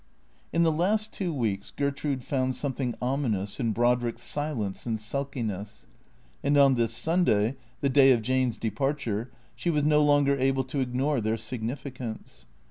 [0.51, 5.85] In the last two weeks Gertrude found something ominous in Brodrick's silence and sulkiness.
[6.43, 10.79] And on this Sunday, the day of Jane's departure, she was no longer able to
[10.79, 12.45] ignore their sig nificance.